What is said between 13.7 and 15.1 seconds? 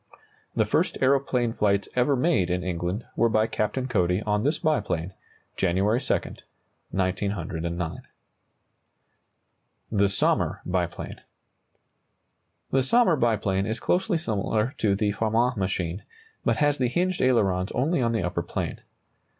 closely similar to